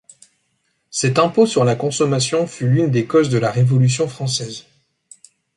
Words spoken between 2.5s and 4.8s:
l'une des causes de la Révolution française.